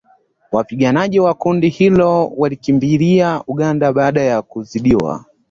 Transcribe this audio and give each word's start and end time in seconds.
Wapiganaji 0.51 1.19
wa 1.19 1.33
kundi 1.33 1.69
hilo 1.69 2.27
walikimbilia 2.37 3.43
Uganda 3.47 3.93
baada 3.93 4.21
ya 4.21 4.41
kuzidiwa 4.41 5.25